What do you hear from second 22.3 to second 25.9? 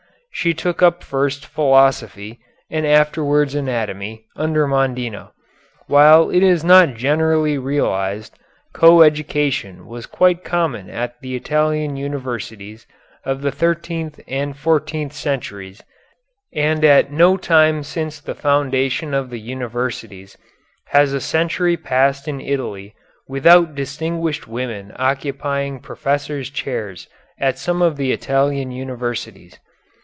Italy without distinguished women occupying